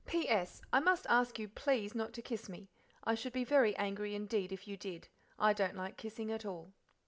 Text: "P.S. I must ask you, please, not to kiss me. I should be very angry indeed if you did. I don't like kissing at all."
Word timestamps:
"P.S. 0.07 0.63
I 0.73 0.79
must 0.79 1.05
ask 1.09 1.37
you, 1.37 1.47
please, 1.47 1.93
not 1.93 2.11
to 2.13 2.23
kiss 2.23 2.49
me. 2.49 2.71
I 3.03 3.13
should 3.13 3.33
be 3.33 3.43
very 3.43 3.75
angry 3.75 4.15
indeed 4.15 4.51
if 4.51 4.67
you 4.67 4.75
did. 4.75 5.07
I 5.37 5.53
don't 5.53 5.75
like 5.77 5.95
kissing 5.95 6.31
at 6.31 6.43
all." 6.43 6.73